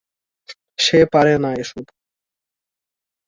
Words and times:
সে 0.79 0.99
পারেনা 1.13 1.49
এসব। 1.53 1.85